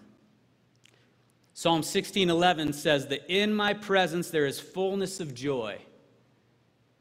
[1.54, 5.78] Psalm 16:11 says that in my presence there is fullness of joy,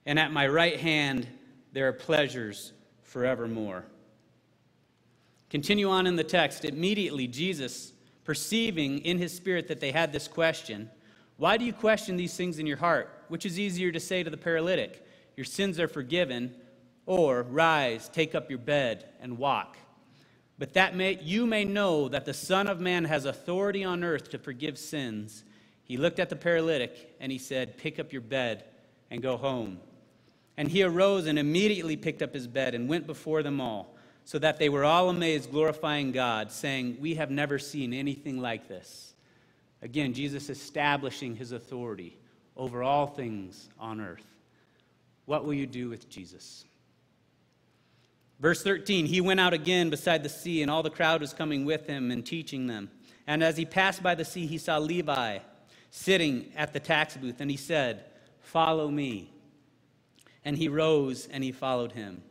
[0.05, 1.28] and at my right hand
[1.72, 2.72] there are pleasures
[3.03, 3.84] forevermore.
[5.51, 6.64] Continue on in the text.
[6.64, 7.92] Immediately, Jesus,
[8.24, 10.90] perceiving in his spirit that they had this question,
[11.36, 13.24] Why do you question these things in your heart?
[13.28, 16.55] Which is easier to say to the paralytic, Your sins are forgiven,
[17.07, 19.78] or Rise, take up your bed, and walk.
[20.59, 24.28] But that may, you may know that the Son of Man has authority on earth
[24.30, 25.44] to forgive sins.
[25.84, 28.64] He looked at the paralytic and he said, Pick up your bed
[29.11, 29.78] and go home.
[30.59, 33.94] And he arose and immediately picked up his bed and went before them all
[34.29, 38.68] so that they were all amazed, glorifying God, saying, We have never seen anything like
[38.68, 39.14] this.
[39.81, 42.18] Again, Jesus establishing his authority
[42.55, 44.26] over all things on earth.
[45.24, 46.66] What will you do with Jesus?
[48.39, 51.64] Verse 13 He went out again beside the sea, and all the crowd was coming
[51.64, 52.91] with him and teaching them.
[53.26, 55.39] And as he passed by the sea, he saw Levi
[55.91, 58.05] sitting at the tax booth, and he said,
[58.43, 59.33] Follow me.
[60.45, 62.22] And he rose and he followed him.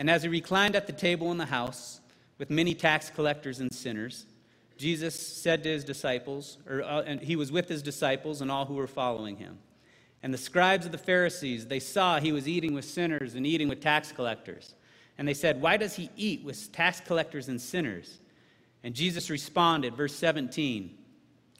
[0.00, 2.00] And as he reclined at the table in the house
[2.38, 4.24] with many tax collectors and sinners,
[4.78, 8.64] Jesus said to his disciples, or uh, and he was with his disciples and all
[8.64, 9.58] who were following him.
[10.22, 13.68] And the scribes of the Pharisees, they saw he was eating with sinners and eating
[13.68, 14.74] with tax collectors.
[15.18, 18.20] And they said, Why does he eat with tax collectors and sinners?
[18.82, 20.96] And Jesus responded, verse 17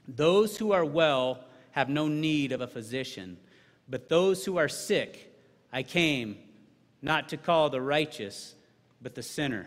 [0.09, 3.37] Those who are well have no need of a physician,
[3.87, 5.31] but those who are sick,
[5.71, 6.39] I came
[7.03, 8.55] not to call the righteous,
[9.01, 9.67] but the sinner.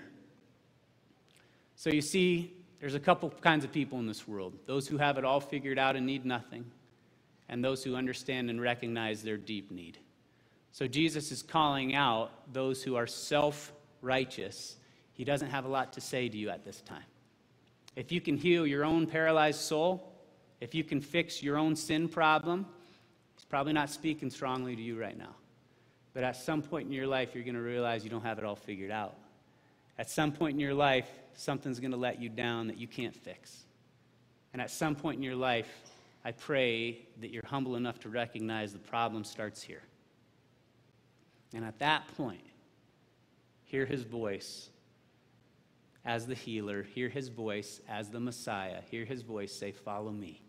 [1.75, 5.17] So you see, there's a couple kinds of people in this world those who have
[5.17, 6.65] it all figured out and need nothing,
[7.49, 9.97] and those who understand and recognize their deep need.
[10.71, 13.71] So Jesus is calling out those who are self
[14.01, 14.77] righteous.
[15.13, 17.03] He doesn't have a lot to say to you at this time.
[17.95, 20.11] If you can heal your own paralyzed soul,
[20.59, 22.65] if you can fix your own sin problem,
[23.35, 25.35] he's probably not speaking strongly to you right now.
[26.13, 28.43] But at some point in your life, you're going to realize you don't have it
[28.43, 29.15] all figured out.
[29.97, 33.15] At some point in your life, something's going to let you down that you can't
[33.15, 33.63] fix.
[34.53, 35.69] And at some point in your life,
[36.23, 39.81] I pray that you're humble enough to recognize the problem starts here.
[41.53, 42.43] And at that point,
[43.65, 44.69] hear his voice
[46.05, 50.41] as the healer, hear his voice as the Messiah, hear his voice say, Follow me.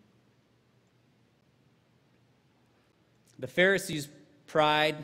[3.38, 4.08] The Pharisees'
[4.46, 4.96] pride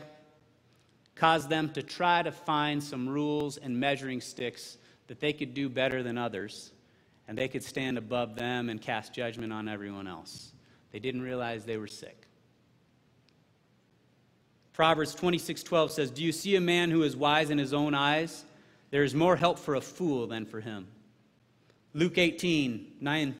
[1.21, 5.69] caused them to try to find some rules and measuring sticks that they could do
[5.69, 6.71] better than others,
[7.27, 10.51] and they could stand above them and cast judgment on everyone else.
[10.91, 12.25] They didn't realize they were sick.
[14.73, 18.43] Proverbs 26:12 says, "Do you see a man who is wise in his own eyes?
[18.89, 20.87] There is more help for a fool than for him."
[21.93, 23.35] Luke 18, 9.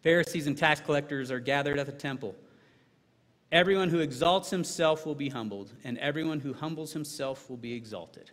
[0.00, 2.34] Pharisees and tax collectors are gathered at the temple.
[3.52, 8.30] Everyone who exalts himself will be humbled, and everyone who humbles himself will be exalted.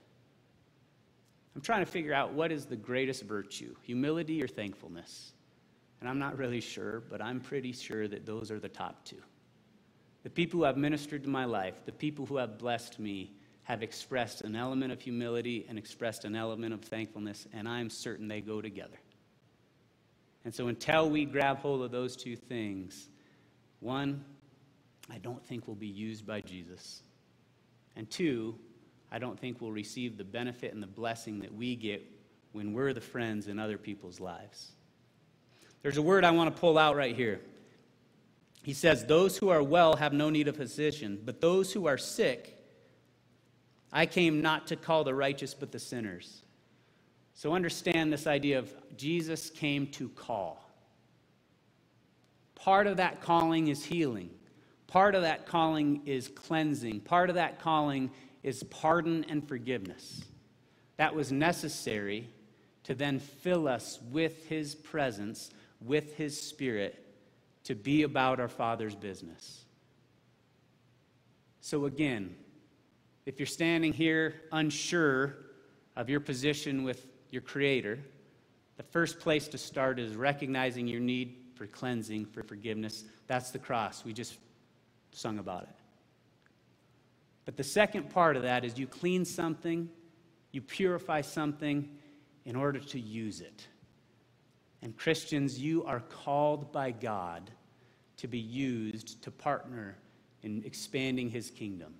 [1.55, 5.33] I'm trying to figure out what is the greatest virtue, humility or thankfulness.
[5.99, 9.21] And I'm not really sure, but I'm pretty sure that those are the top two.
[10.23, 13.33] The people who have ministered to my life, the people who have blessed me,
[13.63, 18.27] have expressed an element of humility and expressed an element of thankfulness, and I'm certain
[18.27, 18.97] they go together.
[20.43, 23.09] And so until we grab hold of those two things,
[23.79, 24.25] one,
[25.09, 27.01] I don't think will be used by Jesus.
[27.95, 28.55] And two,
[29.11, 32.03] I don't think will receive the benefit and the blessing that we get
[32.51, 34.71] when we're the friends in other people's lives.
[35.81, 37.41] There's a word I want to pull out right here.
[38.63, 41.97] He says, Those who are well have no need of physician, but those who are
[41.97, 42.57] sick,
[43.91, 46.41] I came not to call the righteous, but the sinners.
[47.33, 50.71] So understand this idea of Jesus came to call.
[52.55, 54.29] Part of that calling is healing.
[54.93, 56.99] Part of that calling is cleansing.
[56.99, 58.11] Part of that calling
[58.43, 60.23] is pardon and forgiveness.
[60.97, 62.29] That was necessary
[62.83, 65.49] to then fill us with His presence,
[65.81, 67.03] with His Spirit,
[67.63, 69.65] to be about our Father's business.
[71.59, 72.35] So, again,
[73.25, 75.37] if you're standing here unsure
[75.95, 77.97] of your position with your Creator,
[78.77, 83.05] the first place to start is recognizing your need for cleansing, for forgiveness.
[83.25, 84.05] That's the cross.
[84.05, 84.37] We just
[85.13, 85.75] sung about it.
[87.45, 89.89] But the second part of that is you clean something,
[90.51, 91.89] you purify something
[92.45, 93.67] in order to use it.
[94.81, 97.51] And Christians, you are called by God
[98.17, 99.97] to be used to partner
[100.41, 101.93] in expanding his kingdom.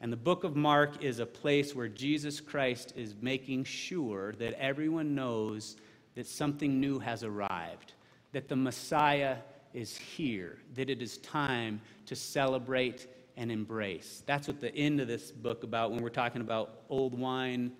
[0.00, 4.54] And the book of Mark is a place where Jesus Christ is making sure that
[4.54, 5.76] everyone knows
[6.14, 7.92] that something new has arrived,
[8.32, 9.36] that the Messiah
[9.72, 13.06] is here, that it is time to celebrate
[13.36, 14.22] and embrace.
[14.26, 17.72] That's what the end of this book about when we're talking about old wine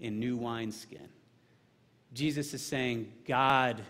[0.00, 1.08] in new wineskin.
[2.12, 3.82] Jesus is saying God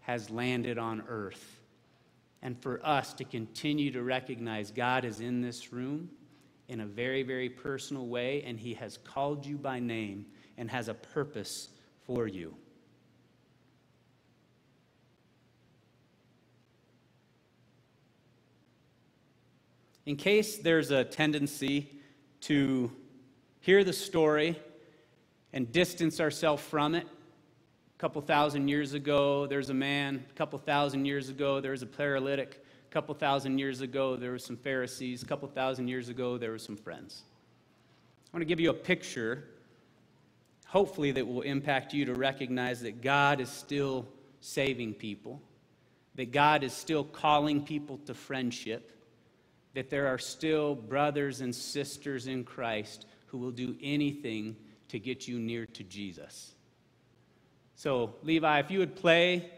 [0.00, 1.60] has landed on earth.
[2.42, 6.08] And for us to continue to recognize God is in this room
[6.68, 10.26] in a very, very personal way, and He has called you by name
[10.56, 11.68] and has a purpose
[12.06, 12.54] for you.
[20.08, 21.86] In case there's a tendency
[22.40, 22.90] to
[23.60, 24.58] hear the story
[25.52, 27.06] and distance ourselves from it.
[27.06, 30.24] A couple thousand years ago, there's a man.
[30.30, 32.64] A couple thousand years ago, there was a paralytic.
[32.90, 35.22] A couple thousand years ago, there were some Pharisees.
[35.22, 37.24] A couple thousand years ago, there were some friends.
[38.32, 39.44] I want to give you a picture,
[40.68, 44.08] hopefully, that will impact you to recognize that God is still
[44.40, 45.42] saving people,
[46.14, 48.94] that God is still calling people to friendship
[49.74, 54.56] that there are still brothers and sisters in Christ who will do anything
[54.88, 56.54] to get you near to Jesus.
[57.74, 59.50] So, Levi, if you would play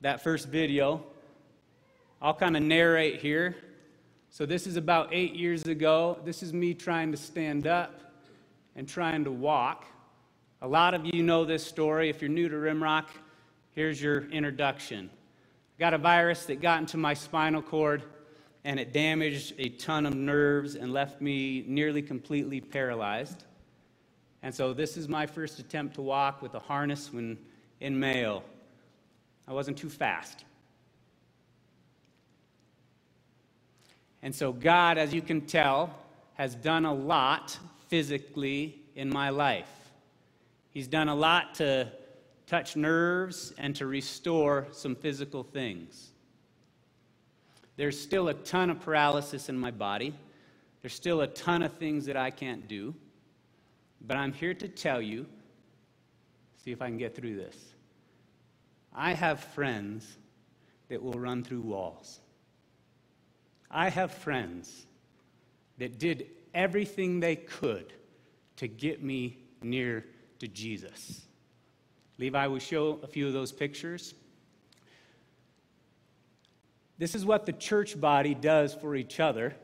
[0.00, 1.04] that first video,
[2.20, 3.56] I'll kind of narrate here.
[4.30, 6.18] So, this is about eight years ago.
[6.24, 8.00] This is me trying to stand up
[8.74, 9.84] and trying to walk.
[10.62, 12.08] A lot of you know this story.
[12.08, 13.06] If you're new to Rimrock,
[13.70, 15.10] here's your introduction.
[15.12, 18.02] I got a virus that got into my spinal cord
[18.64, 23.44] and it damaged a ton of nerves and left me nearly completely paralyzed.
[24.42, 27.38] And so this is my first attempt to walk with a harness when
[27.80, 28.42] in Mayo.
[29.46, 30.44] I wasn't too fast.
[34.22, 35.94] And so God, as you can tell,
[36.34, 37.58] has done a lot
[37.88, 39.68] physically in my life.
[40.70, 41.92] He's done a lot to
[42.46, 46.13] touch nerves and to restore some physical things.
[47.76, 50.14] There's still a ton of paralysis in my body.
[50.82, 52.94] There's still a ton of things that I can't do.
[54.00, 55.26] But I'm here to tell you
[56.64, 57.56] see if I can get through this.
[58.94, 60.16] I have friends
[60.88, 62.20] that will run through walls.
[63.70, 64.86] I have friends
[65.78, 67.92] that did everything they could
[68.56, 70.06] to get me near
[70.38, 71.22] to Jesus.
[72.18, 74.14] Levi will show a few of those pictures.
[76.98, 79.54] This is what the church body does for each other.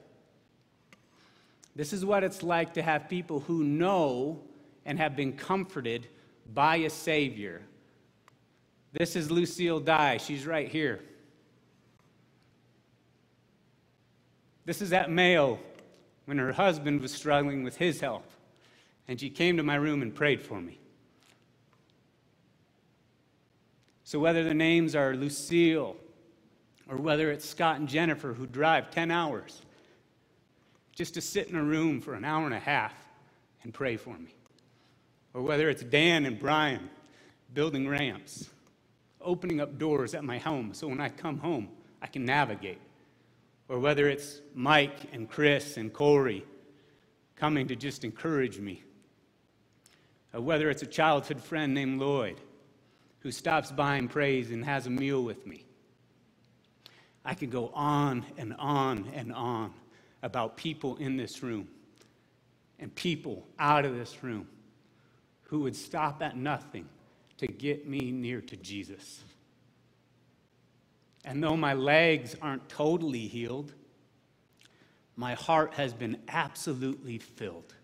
[1.77, 4.41] This is what it's like to have people who know
[4.85, 6.09] and have been comforted
[6.53, 7.63] by a Savior.
[8.93, 10.17] This is Lucille Dye.
[10.17, 11.01] She's right here.
[14.65, 15.59] This is at Mayo
[16.27, 18.37] when her husband was struggling with his health.
[19.09, 20.79] And she came to my room and prayed for me.
[24.05, 25.97] So, whether the names are Lucille,
[26.91, 29.63] or whether it's Scott and Jennifer who drive 10 hours
[30.93, 32.93] just to sit in a room for an hour and a half
[33.63, 34.35] and pray for me,
[35.33, 36.91] or whether it's Dan and Brian
[37.55, 38.51] building ramps,
[39.21, 41.69] opening up doors at my home so when I come home,
[42.03, 42.81] I can navigate,
[43.69, 46.45] or whether it's Mike and Chris and Corey
[47.37, 48.83] coming to just encourage me,
[50.35, 52.41] or whether it's a childhood friend named Lloyd
[53.21, 55.65] who stops by and prays and has a meal with me
[57.25, 59.73] I could go on and on and on
[60.23, 61.69] about people in this room
[62.79, 64.49] and people out of this room
[65.43, 66.89] who would stop at nothing
[67.39, 69.21] to get me near to Jesus.
[71.25, 73.73] And though my legs aren't totally healed,
[75.17, 77.75] my heart has been absolutely filled.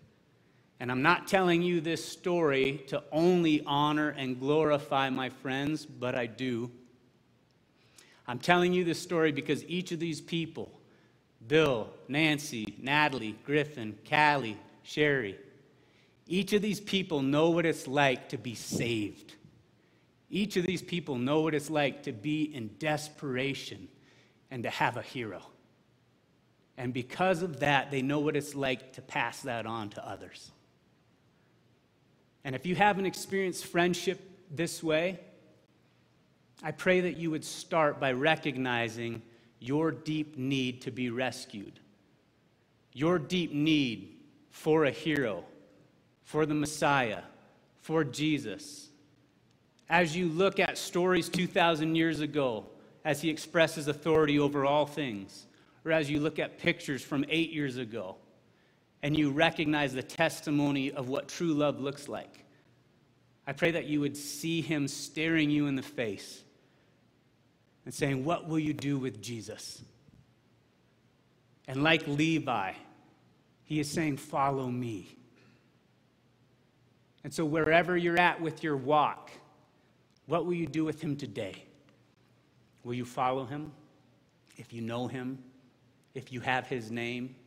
[0.79, 6.15] And I'm not telling you this story to only honor and glorify my friends, but
[6.15, 6.71] I do.
[8.27, 10.71] I'm telling you this story because each of these people
[11.47, 15.37] Bill, Nancy, Natalie, Griffin, Callie, Sherry
[16.27, 19.33] each of these people know what it's like to be saved.
[20.29, 23.87] Each of these people know what it's like to be in desperation
[24.51, 25.41] and to have a hero.
[26.77, 30.51] And because of that, they know what it's like to pass that on to others.
[32.43, 34.19] And if you haven't experienced friendship
[34.51, 35.19] this way,
[36.63, 39.21] I pray that you would start by recognizing
[39.59, 41.79] your deep need to be rescued,
[42.93, 44.15] your deep need
[44.49, 45.43] for a hero,
[46.23, 47.21] for the Messiah,
[47.77, 48.89] for Jesus.
[49.89, 52.65] As you look at stories 2,000 years ago,
[53.05, 55.45] as he expresses authority over all things,
[55.85, 58.17] or as you look at pictures from eight years ago,
[59.03, 62.43] and you recognize the testimony of what true love looks like,
[63.45, 66.43] I pray that you would see him staring you in the face
[67.87, 69.81] and saying, What will you do with Jesus?
[71.69, 72.73] And like Levi,
[73.63, 75.15] he is saying, Follow me.
[77.23, 79.31] And so, wherever you're at with your walk,
[80.25, 81.63] what will you do with him today?
[82.83, 83.71] Will you follow him?
[84.57, 85.41] If you know him,
[86.13, 87.37] if you have his name,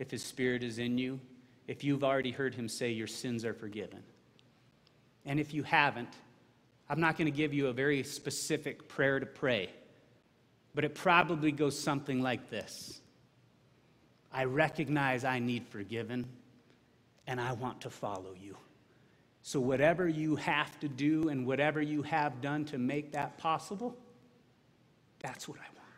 [0.00, 1.20] if his spirit is in you,
[1.68, 4.02] if you've already heard him say your sins are forgiven.
[5.24, 6.14] And if you haven't,
[6.90, 9.70] I'm not going to give you a very specific prayer to pray
[10.74, 13.00] but it probably goes something like this
[14.32, 16.26] I recognize I need forgiven,
[17.28, 18.56] and I want to follow you.
[19.42, 23.96] So, whatever you have to do and whatever you have done to make that possible,
[25.20, 25.88] that's what I want.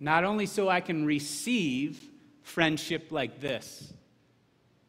[0.00, 2.02] Not only so I can receive
[2.42, 3.92] friendship like this,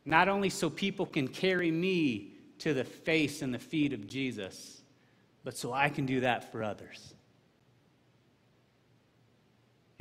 [0.06, 4.82] not only so people can carry me to the face and the feet of Jesus,
[5.44, 7.14] but so I can do that for others.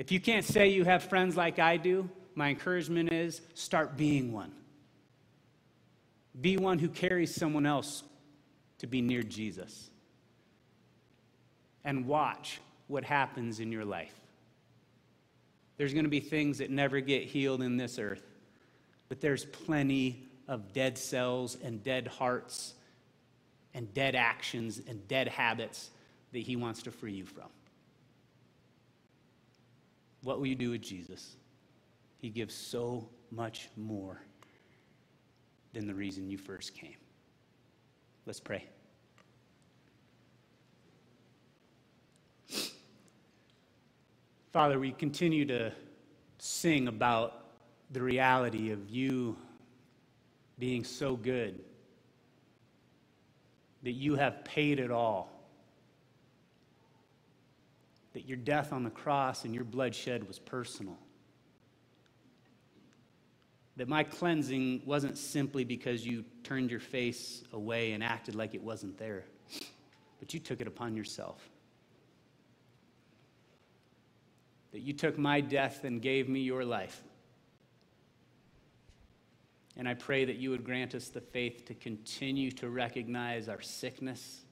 [0.01, 4.33] If you can't say you have friends like I do, my encouragement is start being
[4.33, 4.51] one.
[6.41, 8.03] Be one who carries someone else
[8.79, 9.91] to be near Jesus.
[11.85, 14.19] And watch what happens in your life.
[15.77, 18.25] There's going to be things that never get healed in this earth,
[19.11, 22.73] but there's plenty of dead cells and dead hearts
[23.75, 25.91] and dead actions and dead habits
[26.33, 27.51] that He wants to free you from.
[30.23, 31.37] What will you do with Jesus?
[32.19, 34.21] He gives so much more
[35.73, 36.97] than the reason you first came.
[38.27, 38.65] Let's pray.
[44.53, 45.73] Father, we continue to
[46.39, 47.45] sing about
[47.93, 49.37] the reality of you
[50.59, 51.59] being so good,
[53.83, 55.40] that you have paid it all
[58.13, 60.99] that your death on the cross and your bloodshed was personal.
[63.77, 68.63] That my cleansing wasn't simply because you turned your face away and acted like it
[68.63, 69.25] wasn't there,
[70.19, 71.49] but you took it upon yourself.
[74.73, 77.03] That you took my death and gave me your life.
[79.77, 83.63] And I pray that you would grant us the faith to continue to recognize our
[83.63, 84.43] sickness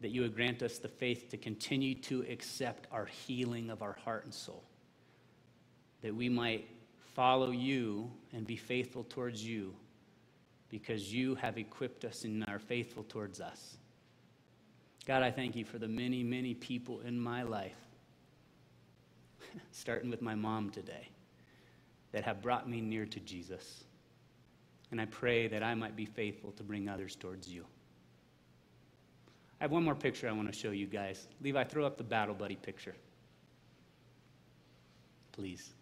[0.00, 3.94] that you would grant us the faith to continue to accept our healing of our
[4.04, 4.62] heart and soul,
[6.02, 6.68] that we might
[7.14, 9.74] follow you and be faithful towards you
[10.70, 13.76] because you have equipped us and are faithful towards us.
[15.06, 17.78] God, I thank you for the many, many people in my life,
[19.72, 21.08] starting with my mom today,
[22.12, 23.84] that have brought me near to Jesus.
[24.90, 27.64] And I pray that I might be faithful to bring others towards you.
[29.60, 31.26] I have one more picture I want to show you guys.
[31.40, 32.94] Levi, throw up the Battle Buddy picture.
[35.32, 35.74] Please.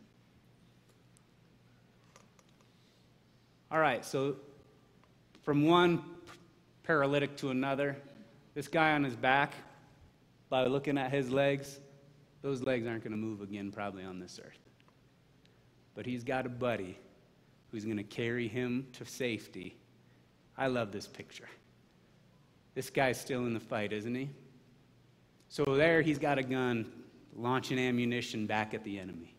[3.71, 4.37] All right, so
[5.43, 6.03] from one
[6.85, 7.97] paralytic to another,
[8.55, 9.53] this guy on his back,
[10.49, 11.81] by looking at his legs,
[12.43, 14.59] those legs aren't going to move again probably on this earth.
[15.95, 16.99] But he's got a buddy
[17.71, 19.77] who's going to carry him to safety.
[20.57, 21.49] I love this picture.
[22.77, 24.29] This guy's still in the fight, isn't he?
[25.49, 26.93] So there he's got a gun
[27.35, 29.35] launching ammunition back at the enemy.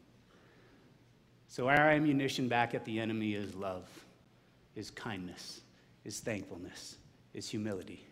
[1.47, 3.87] So, our ammunition back at the enemy is love,
[4.75, 5.61] is kindness,
[6.03, 6.97] is thankfulness,
[7.33, 8.05] is humility.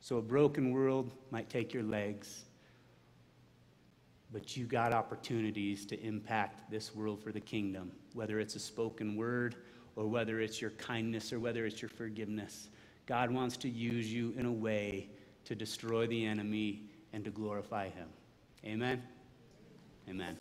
[0.00, 2.44] So, a broken world might take your legs,
[4.30, 9.16] but you got opportunities to impact this world for the kingdom, whether it's a spoken
[9.16, 9.56] word
[9.96, 12.68] or whether it's your kindness or whether it's your forgiveness.
[13.06, 15.08] God wants to use you in a way
[15.44, 16.82] to destroy the enemy
[17.12, 18.08] and to glorify him.
[18.64, 19.02] Amen?
[20.08, 20.36] Amen.